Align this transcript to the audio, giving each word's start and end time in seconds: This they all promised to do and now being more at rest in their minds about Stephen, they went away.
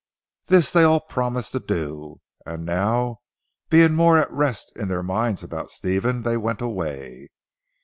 This 0.47 0.73
they 0.73 0.81
all 0.83 0.99
promised 1.01 1.51
to 1.51 1.59
do 1.59 2.21
and 2.43 2.65
now 2.65 3.17
being 3.69 3.93
more 3.93 4.17
at 4.17 4.31
rest 4.31 4.73
in 4.75 4.87
their 4.87 5.03
minds 5.03 5.43
about 5.43 5.69
Stephen, 5.69 6.23
they 6.23 6.37
went 6.37 6.59
away. 6.59 7.27